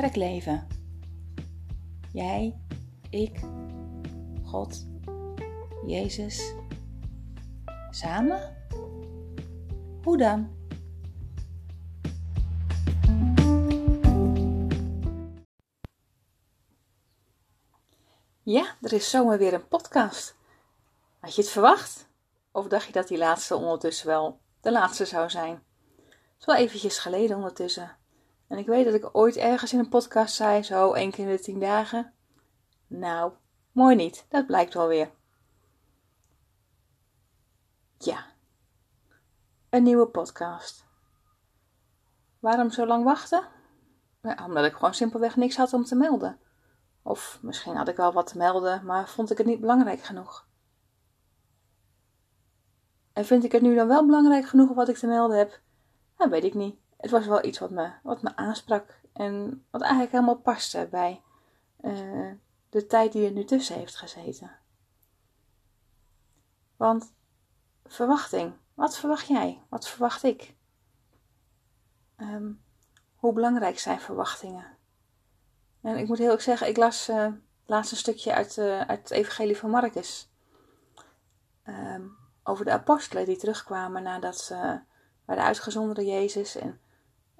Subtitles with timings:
[0.00, 0.66] kerkleven.
[2.12, 2.60] Jij,
[3.10, 3.40] ik,
[4.44, 4.86] God,
[5.86, 6.54] Jezus.
[7.90, 8.56] Samen?
[10.02, 10.54] Hoe dan?
[18.42, 20.36] Ja, er is zomaar weer een podcast.
[21.18, 22.08] Had je het verwacht?
[22.52, 25.62] Of dacht je dat die laatste ondertussen wel de laatste zou zijn?
[26.06, 27.96] Het is wel eventjes geleden ondertussen.
[28.48, 31.36] En ik weet dat ik ooit ergens in een podcast zei, zo één keer in
[31.36, 32.12] de tien dagen.
[32.86, 33.32] Nou,
[33.72, 35.10] mooi niet, dat blijkt wel weer.
[37.98, 38.26] Ja,
[39.70, 40.84] een nieuwe podcast.
[42.38, 43.48] Waarom zo lang wachten?
[44.22, 46.38] Ja, omdat ik gewoon simpelweg niks had om te melden.
[47.02, 50.46] Of misschien had ik wel wat te melden, maar vond ik het niet belangrijk genoeg.
[53.12, 55.60] En vind ik het nu dan wel belangrijk genoeg wat ik te melden heb?
[56.16, 56.78] Dat weet ik niet.
[57.06, 61.22] Het was wel iets wat me, wat me aansprak en wat eigenlijk helemaal paste bij
[61.80, 62.32] uh,
[62.70, 64.50] de tijd die er nu tussen heeft gezeten.
[66.76, 67.12] Want
[67.84, 69.62] verwachting, wat verwacht jij?
[69.68, 70.54] Wat verwacht ik?
[72.16, 72.62] Um,
[73.16, 74.76] hoe belangrijk zijn verwachtingen?
[75.80, 77.34] En ik moet heel erg zeggen, ik las uh, het
[77.66, 80.30] laatste stukje uit, uh, uit het Evangelie van Marcus.
[81.64, 84.80] Um, over de apostelen die terugkwamen nadat ze
[85.24, 86.80] bij de uitgezonderde Jezus en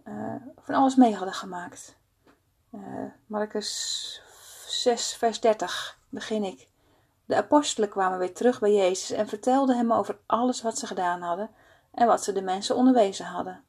[0.09, 1.97] uh, van alles mee hadden gemaakt.
[3.27, 4.23] Marcus
[4.67, 6.69] 6, vers 30 begin ik.
[7.25, 11.23] De apostelen kwamen weer terug bij Jezus en vertelden hem over alles wat ze gedaan
[11.23, 11.51] hadden
[11.91, 13.65] en wat ze de mensen onderwezen hadden.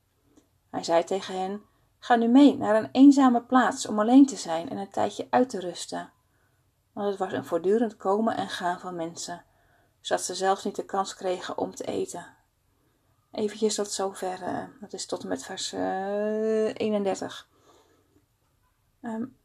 [0.69, 1.61] Hij zei tegen hen:
[1.99, 5.49] Ga nu mee naar een eenzame plaats om alleen te zijn en een tijdje uit
[5.49, 6.11] te rusten.
[6.93, 9.43] Want het was een voortdurend komen en gaan van mensen,
[10.01, 12.25] zodat ze zelfs niet de kans kregen om te eten.
[13.37, 17.47] Eventjes tot zover, uh, dat is tot en met vers uh, 31.
[19.01, 19.37] Um,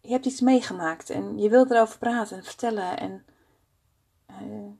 [0.00, 2.98] je hebt iets meegemaakt en je wilt erover praten en vertellen.
[2.98, 3.26] En,
[4.30, 4.72] uh,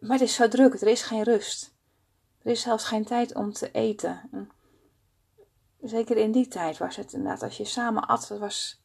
[0.00, 1.74] maar het is zo druk, er is geen rust.
[2.42, 4.28] Er is zelfs geen tijd om te eten.
[4.32, 4.50] En
[5.80, 8.82] zeker in die tijd was het inderdaad, als je samen at, dat was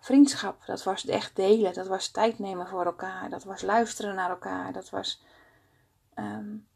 [0.00, 4.30] vriendschap, dat was echt delen, dat was tijd nemen voor elkaar, dat was luisteren naar
[4.30, 5.22] elkaar, dat was
[6.22, 6.68] um,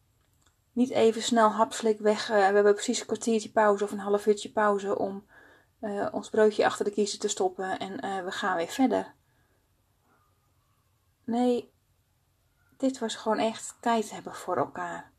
[0.73, 2.31] niet even snel hapslik weg.
[2.31, 5.27] Uh, we hebben precies een kwartiertje pauze of een half uurtje pauze om
[5.81, 9.15] uh, ons broodje achter de kiezen te stoppen en uh, we gaan weer verder.
[11.25, 11.73] Nee,
[12.77, 15.13] dit was gewoon echt tijd hebben voor elkaar.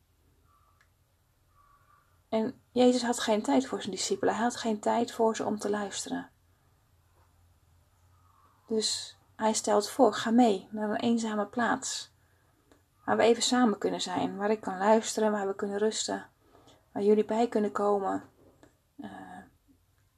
[2.29, 4.33] En Jezus had geen tijd voor zijn discipelen.
[4.33, 6.29] Hij had geen tijd voor ze om te luisteren.
[8.67, 12.14] Dus hij stelt voor: ga mee naar een eenzame plaats.
[13.05, 14.35] Waar we even samen kunnen zijn.
[14.35, 16.29] Waar ik kan luisteren, waar we kunnen rusten.
[16.91, 18.23] Waar jullie bij kunnen komen.
[18.97, 19.09] Uh,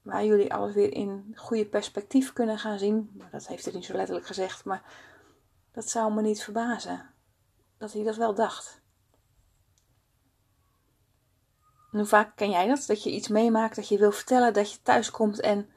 [0.01, 3.21] waar jullie alles weer in goede perspectief kunnen gaan zien.
[3.31, 4.83] Dat heeft hij niet zo letterlijk gezegd, maar
[5.71, 7.13] dat zou me niet verbazen.
[7.77, 8.81] Dat hij dat wel dacht.
[11.91, 12.83] Hoe vaak ken jij dat?
[12.87, 15.69] Dat je iets meemaakt, dat je wil vertellen, dat je thuis komt en.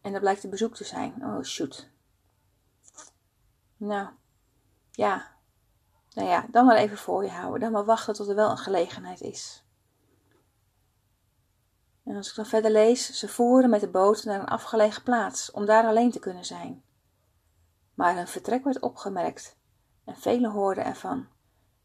[0.00, 1.14] En dat blijkt een bezoek te zijn.
[1.24, 1.90] Oh shoot.
[3.76, 4.08] Nou,
[4.94, 5.32] ja.
[6.14, 7.60] Nou ja, dan maar even voor je houden.
[7.60, 9.64] Dan maar wachten tot er wel een gelegenheid is.
[12.04, 15.50] En als ik dan verder lees, ze voeren met de boot naar een afgelegen plaats
[15.50, 16.82] om daar alleen te kunnen zijn.
[17.94, 19.56] Maar hun vertrek werd opgemerkt
[20.04, 21.28] en velen hoorden ervan.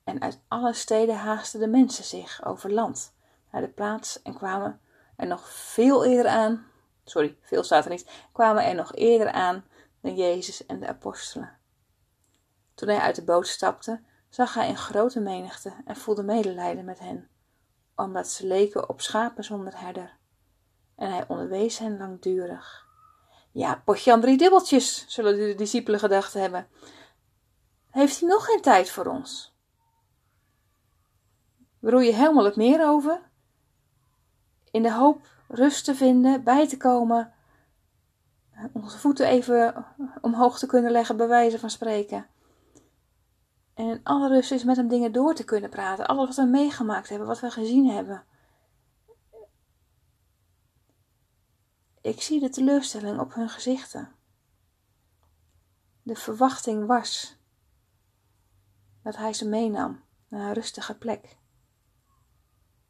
[0.04, 3.14] En uit alle steden haasten de mensen zich over land
[3.52, 4.82] naar de plaats en kwamen
[5.16, 6.66] er nog veel eerder aan.
[7.04, 8.10] Sorry, veel staat er niet.
[8.32, 9.64] Kwamen er nog eerder aan
[10.02, 11.59] dan Jezus en de apostelen.
[12.80, 17.00] Toen hij uit de boot stapte, zag hij een grote menigte en voelde medelijden met
[17.00, 17.30] hen
[17.96, 20.18] omdat ze leken op schapen zonder herder.
[20.96, 22.88] En hij onderwees hen langdurig.
[23.52, 26.68] Ja, potje aan drie dubbeltjes, zullen de discipelen gedacht hebben.
[27.90, 29.56] Heeft hij nog geen tijd voor ons?
[31.80, 33.22] We roeien helemaal het meer over,
[34.72, 37.34] in de hoop rust te vinden, bij te komen,
[38.74, 39.86] onze voeten even
[40.22, 42.28] omhoog te kunnen leggen, bij wijze van spreken.
[43.80, 46.08] En alle rust is met hem dingen door te kunnen praten.
[46.08, 48.26] Alles wat we meegemaakt hebben, wat we gezien hebben.
[52.02, 54.16] Ik zie de teleurstelling op hun gezichten.
[56.02, 57.38] De verwachting was
[59.02, 61.38] dat hij ze meenam naar een rustige plek.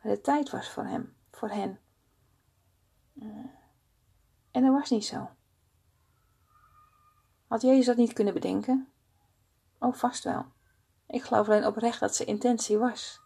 [0.02, 1.80] Maar de tijd was voor hem, voor hen.
[4.52, 5.30] En dat was niet zo.
[7.48, 8.92] Had Jezus dat niet kunnen bedenken?
[9.78, 10.46] Oh, vast wel.
[11.10, 13.22] Ik geloof alleen oprecht dat zijn intentie was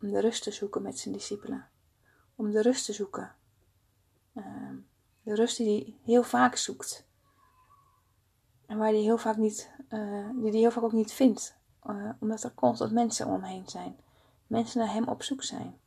[0.00, 1.70] om de rust te zoeken met zijn discipelen.
[2.34, 3.34] om de rust te zoeken.
[4.34, 4.76] Ehm,
[5.22, 7.06] de rust die hij heel vaak zoekt.
[8.66, 11.56] En waar hij heel vaak niet, uh, die hij heel vaak ook niet vindt.
[11.86, 13.96] Uh, omdat er constant mensen om hem heen zijn.
[14.46, 15.78] Mensen naar hem op zoek zijn.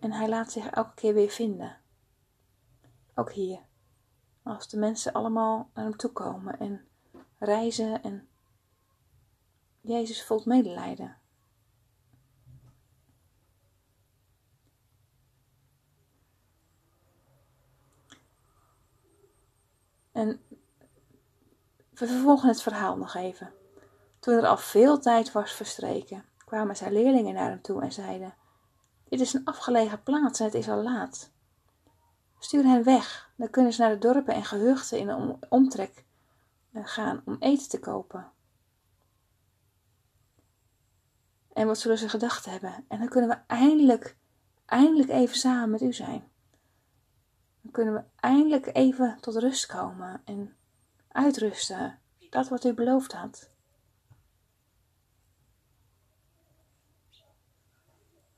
[0.00, 1.76] En hij laat zich elke keer weer vinden.
[3.14, 3.60] Ook hier.
[4.42, 6.85] Als de mensen allemaal naar hem toe komen en
[7.38, 8.28] reizen en
[9.80, 11.16] Jezus voelt medelijden.
[20.12, 20.40] En
[21.90, 23.52] we vervolgen het verhaal nog even.
[24.18, 28.34] Toen er al veel tijd was verstreken, kwamen zijn leerlingen naar hem toe en zeiden:
[29.08, 31.30] Dit is een afgelegen plaats en het is al laat.
[32.38, 36.05] Stuur hen weg, dan kunnen ze naar de dorpen en gehuchten in de omtrek
[36.84, 38.30] gaan om eten te kopen.
[41.52, 42.84] En wat zullen ze gedacht hebben?
[42.88, 44.16] En dan kunnen we eindelijk,
[44.66, 46.30] eindelijk even samen met u zijn.
[47.60, 50.56] Dan kunnen we eindelijk even tot rust komen en
[51.08, 51.98] uitrusten.
[52.30, 53.50] Dat wat u beloofd had.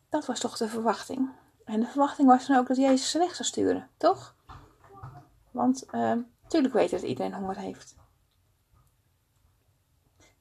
[0.08, 1.30] Dat was toch de verwachting.
[1.64, 4.36] En de verwachting was dan ook dat Jezus ze weg zou sturen, toch?
[5.50, 7.97] Want natuurlijk uh, weten dat iedereen honger heeft.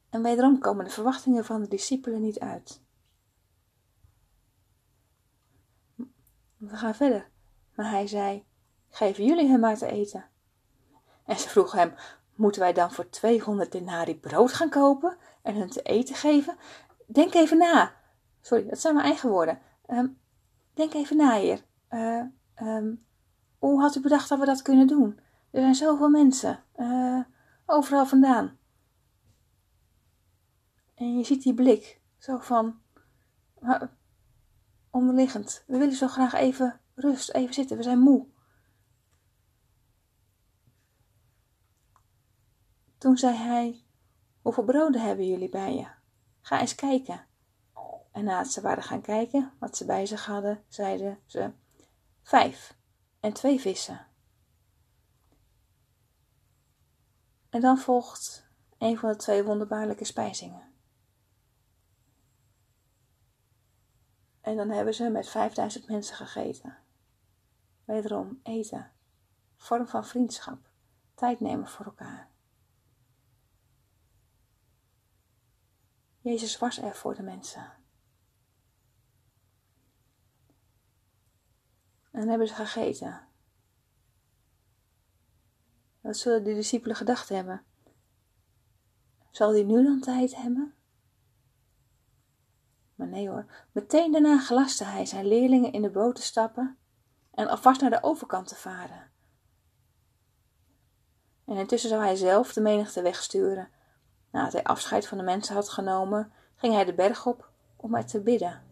[0.09, 2.81] En wederom komen de verwachtingen van de discipelen niet uit.
[6.57, 7.29] We gaan verder.
[7.75, 8.45] Maar hij zei:
[8.89, 10.25] Geef jullie hem maar te eten.
[11.25, 11.93] En ze vroegen hem:
[12.35, 16.57] Moeten wij dan voor 200 denari brood gaan kopen en hun te eten geven?
[17.05, 17.93] Denk even na.
[18.41, 19.59] Sorry, dat zijn mijn eigen woorden.
[19.87, 20.17] Um,
[20.73, 21.61] denk even na, heer.
[21.89, 22.23] Uh,
[22.61, 23.05] um,
[23.57, 25.19] hoe had u bedacht dat we dat kunnen doen?
[25.51, 27.19] Er zijn zoveel mensen, uh,
[27.65, 28.56] overal vandaan.
[30.97, 32.81] En je ziet die blik, zo van,
[34.89, 35.63] onderliggend.
[35.67, 38.27] We willen zo graag even rust, even zitten, we zijn moe.
[42.97, 43.83] Toen zei hij,
[44.41, 45.87] hoeveel broden hebben jullie bij je?
[46.41, 47.25] Ga eens kijken.
[48.11, 51.51] En nadat ze waren gaan kijken wat ze bij zich hadden, zeiden ze,
[52.21, 52.77] vijf
[53.19, 54.07] en twee vissen.
[57.49, 60.66] En dan volgt een van de twee wonderbaarlijke spijzingen.
[64.47, 66.77] En dan hebben ze met 5000 mensen gegeten.
[67.85, 68.91] Wederom eten,
[69.55, 70.69] vorm van vriendschap,
[71.13, 72.29] tijd nemen voor elkaar.
[76.19, 77.73] Jezus was er voor de mensen.
[82.11, 83.27] En dan hebben ze gegeten.
[86.01, 87.65] Wat zullen de discipelen gedacht hebben?
[89.31, 90.76] Zal hij nu dan tijd hebben?
[92.97, 96.77] Maar nee hoor, meteen daarna gelaste hij zijn leerlingen in de boot te stappen
[97.31, 99.11] en alvast naar de overkant te varen.
[101.45, 103.69] En intussen zou hij zelf de menigte wegsturen.
[104.31, 108.05] Nadat hij afscheid van de mensen had genomen, ging hij de berg op om er
[108.05, 108.63] te bidden.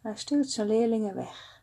[0.00, 1.62] Hij stuurt zijn leerlingen weg.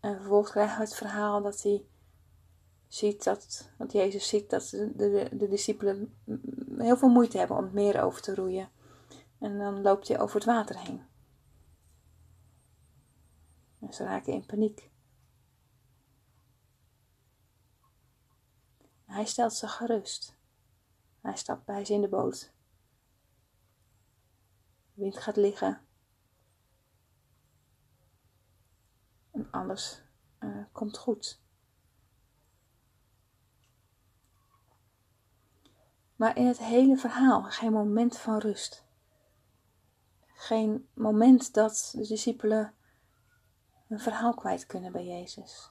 [0.00, 1.84] En vervolgens krijgen we het verhaal dat hij
[2.88, 6.18] ziet dat, dat Jezus ziet dat de, de, de discipelen
[6.78, 8.70] heel veel moeite hebben om het meer over te roeien.
[9.38, 11.02] En dan loopt hij over het water heen.
[13.80, 14.90] En ze raken in paniek.
[19.04, 20.36] Hij stelt ze gerust.
[21.20, 22.52] Hij stapt bij ze in de boot.
[24.94, 25.86] De wind gaat liggen.
[29.30, 30.02] En alles
[30.40, 31.40] uh, komt goed.
[36.18, 38.84] Maar in het hele verhaal geen moment van rust.
[40.26, 42.74] Geen moment dat de discipelen
[43.86, 45.70] hun verhaal kwijt kunnen bij Jezus.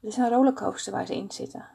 [0.00, 1.68] Het is een rollercoaster waar ze in zitten.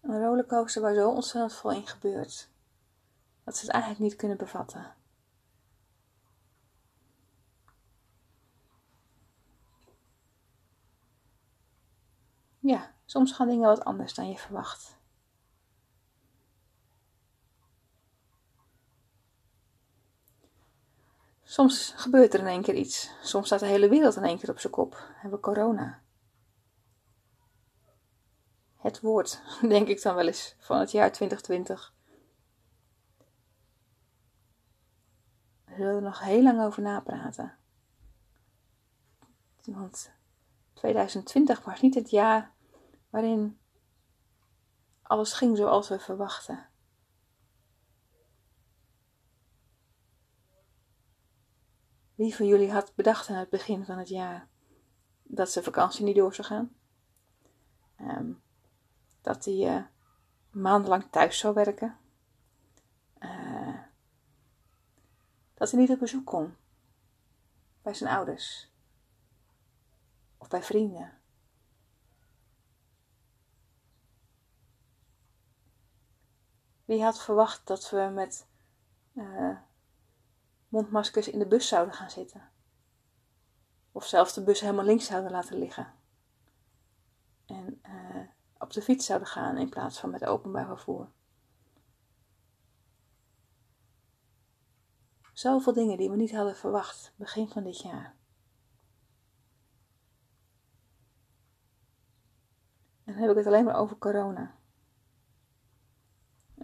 [0.00, 2.50] Een rollercoaster waar zo ontzettend veel in gebeurt.
[3.44, 4.94] Dat ze het eigenlijk niet kunnen bevatten.
[12.66, 14.98] Ja, soms gaan dingen wat anders dan je verwacht.
[21.42, 23.10] Soms gebeurt er in één keer iets.
[23.22, 25.12] Soms staat de hele wereld in één keer op zijn kop.
[25.12, 26.02] Hebben we corona.
[28.76, 31.94] Het woord, denk ik dan wel eens, van het jaar 2020.
[35.64, 37.56] We zullen er nog heel lang over napraten.
[39.64, 40.12] Want
[40.72, 42.53] 2020 was niet het jaar
[43.14, 43.58] waarin
[45.02, 46.68] alles ging zoals we verwachten.
[52.14, 54.48] Wie van jullie had bedacht aan het begin van het jaar
[55.22, 56.76] dat zijn vakantie niet door zou gaan?
[57.96, 58.32] Ehm,
[59.20, 59.84] dat hij uh,
[60.50, 61.98] maandenlang thuis zou werken?
[63.18, 63.80] Uh,
[65.54, 66.56] dat hij niet op bezoek kon
[67.82, 68.72] bij zijn ouders
[70.38, 71.23] of bij vrienden.
[76.84, 78.46] Wie had verwacht dat we met
[79.14, 79.58] uh,
[80.68, 82.50] mondmaskers in de bus zouden gaan zitten?
[83.92, 85.94] Of zelfs de bus helemaal links zouden laten liggen?
[87.46, 91.08] En uh, op de fiets zouden gaan in plaats van met openbaar vervoer?
[95.32, 98.14] Zoveel dingen die we niet hadden verwacht begin van dit jaar.
[103.04, 104.54] En dan heb ik het alleen maar over corona.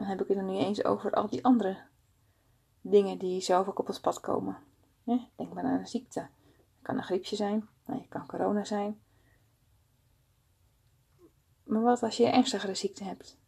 [0.00, 1.86] Dan heb ik het er niet eens over al die andere
[2.80, 4.58] dingen die zo ook op ons pad komen.
[5.36, 6.20] denk maar aan een ziekte.
[6.20, 9.00] Het kan een griepje zijn, het kan corona zijn.
[11.62, 13.38] Maar wat als je een ernstigere ziekte hebt?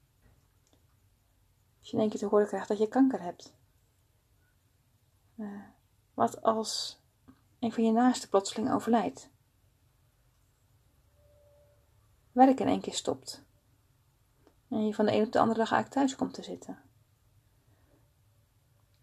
[1.78, 3.54] Als je in één keer te horen krijgt dat je kanker hebt.
[5.36, 5.62] Uh,
[6.14, 7.00] wat als
[7.58, 9.30] een van je naasten plotseling overlijdt?
[12.32, 13.44] Werk in één keer stopt.
[14.72, 16.78] En je van de een op de andere dag eigenlijk thuis komt te zitten.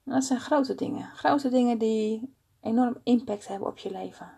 [0.04, 1.06] En dat zijn grote dingen.
[1.12, 4.32] Grote dingen die enorm impact hebben op je leven.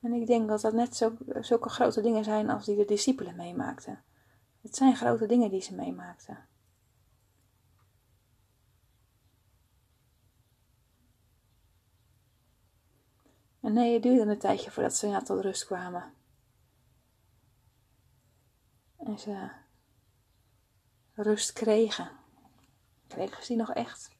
[0.00, 3.36] En ik denk dat dat net zo, zulke grote dingen zijn als die de discipelen
[3.36, 4.04] meemaakten.
[4.60, 6.48] Het zijn grote dingen die ze meemaakten.
[13.60, 16.18] En nee, het duurde een tijdje voordat ze ja, tot rust kwamen.
[19.10, 19.50] En ze
[21.14, 22.10] rust kregen.
[23.06, 24.10] Kregen ze die nog echt?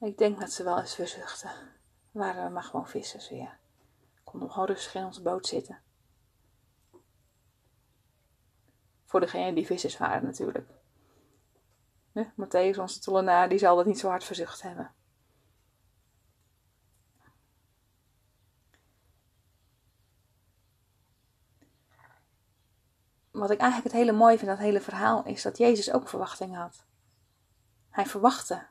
[0.00, 1.50] Ik denk dat ze wel eens verzuchten.
[2.10, 3.58] Waren we maar gewoon vissers weer.
[4.24, 5.82] Konden gewoon rustig in onze boot zitten.
[9.04, 10.70] Voor degene die vissers waren natuurlijk.
[12.14, 14.94] Matthäus, onze tollenaar, die zal dat niet zo hard verzucht hebben.
[23.34, 26.56] Wat ik eigenlijk het hele mooie vind, dat hele verhaal, is dat Jezus ook verwachting
[26.56, 26.84] had.
[27.90, 28.66] Hij verwachtte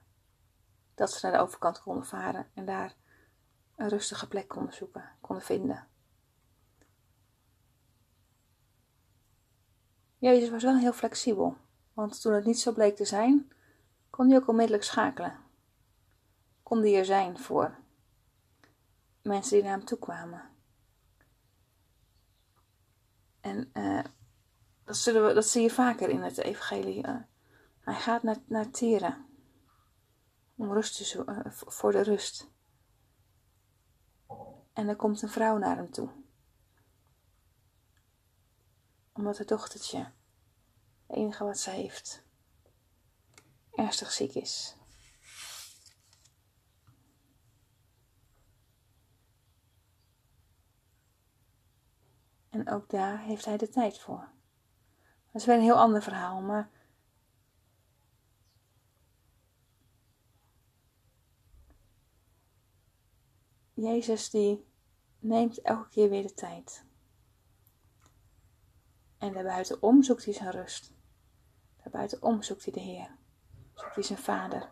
[0.96, 2.96] dat ze naar de overkant konden varen en daar
[3.76, 5.88] een rustige plek konden zoeken, konden vinden.
[10.18, 11.58] Jezus was wel heel flexibel.
[11.94, 13.52] Want toen het niet zo bleek te zijn,
[14.10, 15.40] kon hij ook onmiddellijk schakelen.
[16.64, 17.78] Kon hij er zijn voor
[19.22, 20.50] mensen die naar hem toe kwamen.
[23.42, 24.04] En uh,
[24.84, 27.08] dat, zullen we, dat zie je vaker in het evangelie.
[27.08, 27.22] Uh,
[27.80, 29.26] hij gaat naar, naar.
[30.56, 32.52] Om rust te zoeken, uh, voor de rust.
[34.74, 36.10] En er komt een vrouw naar hem toe.
[39.14, 40.12] Omdat het dochtertje
[41.08, 42.24] enige wat ze heeft
[43.72, 44.76] ernstig ziek is.
[52.50, 54.32] En ook daar heeft hij de tijd voor.
[55.34, 56.70] Dat is weer een heel ander verhaal, maar.
[63.74, 64.66] Jezus die
[65.20, 66.86] neemt elke keer weer de tijd.
[69.18, 70.94] En daarbuitenom zoekt hij zijn rust.
[71.84, 73.18] Daarbuitenom zoekt hij de Heer.
[73.74, 74.72] Zoekt hij zijn Vader.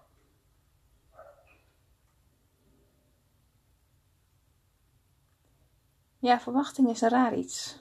[6.20, 7.81] Ja, verwachting is een raar iets.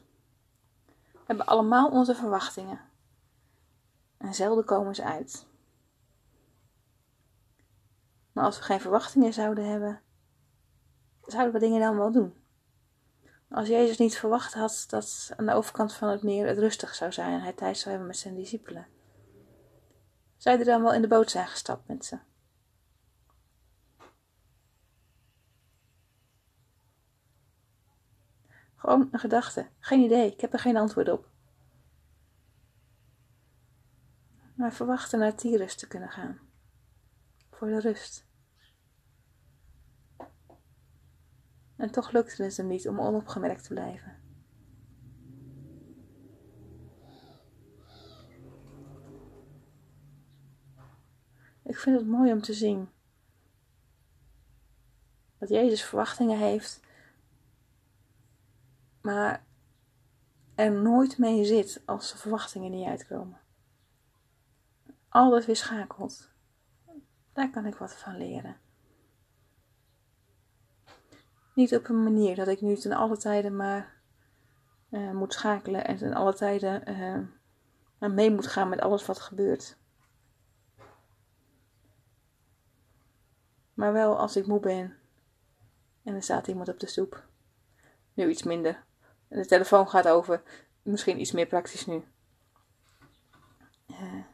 [1.31, 2.81] Hebben allemaal onze verwachtingen.
[4.19, 5.47] En zelden komen ze uit.
[8.33, 10.01] Maar als we geen verwachtingen zouden hebben,
[11.23, 12.35] zouden we dingen dan wel doen.
[13.51, 17.13] Als Jezus niet verwacht had dat aan de overkant van het meer het rustig zou
[17.13, 18.87] zijn en hij tijd zou hebben met zijn discipelen,
[20.37, 22.19] zou hij dan wel in de boot zijn gestapt met ze?
[28.81, 29.67] Gewoon een gedachte.
[29.79, 30.33] Geen idee.
[30.33, 31.29] Ik heb er geen antwoord op.
[34.55, 36.39] Maar verwachten naar Tyrus te kunnen gaan.
[37.51, 38.27] Voor de rust.
[41.77, 44.19] En toch lukte het hem niet om onopgemerkt te blijven.
[51.63, 52.89] Ik vind het mooi om te zien
[55.39, 56.81] dat Jezus verwachtingen heeft,
[59.01, 59.45] maar
[60.55, 63.41] er nooit mee zit als de verwachtingen niet uitkomen.
[65.09, 66.31] Altijd weer schakelt.
[67.33, 68.57] Daar kan ik wat van leren.
[71.55, 74.01] Niet op een manier dat ik nu ten alle tijden maar
[74.91, 76.91] uh, moet schakelen en ten alle tijden
[77.99, 79.79] uh, mee moet gaan met alles wat gebeurt.
[83.75, 84.97] Maar wel als ik moe ben
[86.03, 87.29] en er staat iemand op de stoep.
[88.15, 88.85] Nu iets minder.
[89.31, 90.43] De telefoon gaat over.
[90.83, 92.05] Misschien iets meer praktisch nu.
[93.87, 94.25] Uh,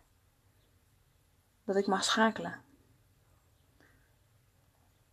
[1.65, 2.61] dat ik mag schakelen.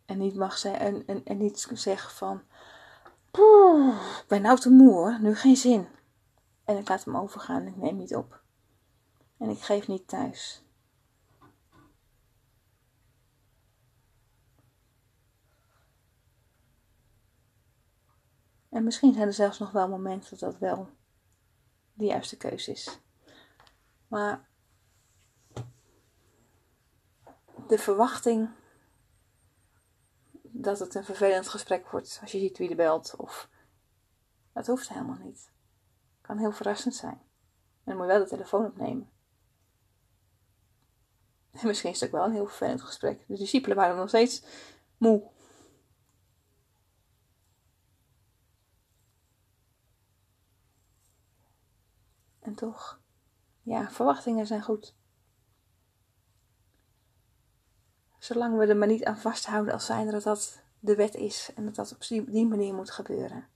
[0.06, 2.42] En niet mag zeggen en, en, en niet zeg van.
[4.22, 5.88] ik ben nou te moe hoor, nu geen zin.
[6.64, 8.42] En ik laat hem overgaan ik neem niet op.
[9.38, 10.64] En ik geef niet thuis.
[18.74, 20.90] En misschien zijn er zelfs nog wel momenten dat dat wel
[21.94, 23.00] de juiste keuze is.
[24.08, 24.50] Maar
[27.68, 28.50] de verwachting
[30.42, 33.16] dat het een vervelend gesprek wordt als je ziet wie er belt.
[33.18, 33.50] Of
[34.54, 35.52] dat hoeft helemaal niet.
[36.22, 37.22] Kan heel verrassend zijn.
[37.84, 39.10] En dan moet je wel de telefoon opnemen.
[41.52, 43.28] En misschien is het ook wel een heel vervelend gesprek.
[43.28, 44.44] De discipelen waren nog steeds
[44.98, 45.32] moe.
[52.44, 53.00] En toch,
[53.62, 54.96] ja, verwachtingen zijn goed.
[58.20, 61.66] Zolang we er maar niet aan vasthouden als zijnde dat dat de wet is en
[61.66, 63.48] dat dat op die manier moet gebeuren.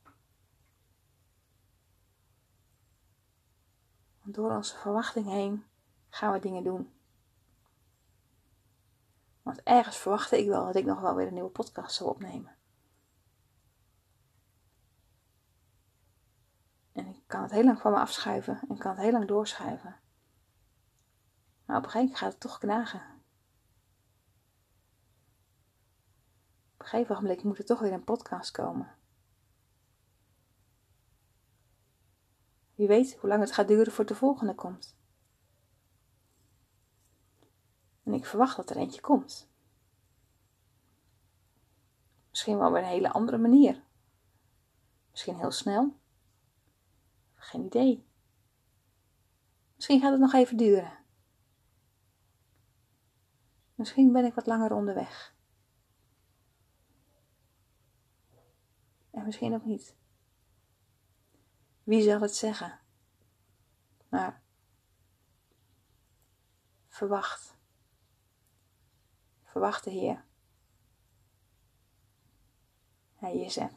[4.22, 5.66] Want door onze verwachting heen
[6.10, 6.92] gaan we dingen doen.
[9.42, 12.56] Want ergens verwachtte ik wel dat ik nog wel weer een nieuwe podcast zou opnemen.
[16.92, 19.96] En ik kan het heel lang van me afschuiven en kan het heel lang doorschuiven.
[21.66, 23.16] Maar op een gegeven moment gaat het toch knagen.
[26.88, 28.96] een gegeven moment moet er toch weer een podcast komen.
[32.76, 34.96] Wie weet hoe lang het gaat duren voor de volgende komt.
[38.04, 39.50] En ik verwacht dat er eentje komt.
[42.30, 43.84] Misschien wel op een hele andere manier.
[45.12, 46.00] Misschien heel snel.
[47.48, 48.08] Geen idee.
[49.76, 50.98] Misschien gaat het nog even duren.
[53.76, 55.36] Misschien ben ik wat langer onderweg.
[59.12, 59.96] En misschien ook niet.
[61.84, 62.80] Wie zal het zeggen?
[64.10, 64.42] Maar
[66.88, 67.58] verwacht.
[69.44, 70.26] Verwacht de Heer.
[73.16, 73.77] Hij is er.